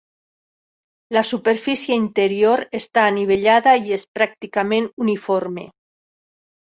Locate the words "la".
1.15-1.21